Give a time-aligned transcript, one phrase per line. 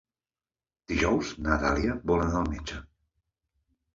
[0.91, 2.81] Dijous na Dàlia vol anar al metge.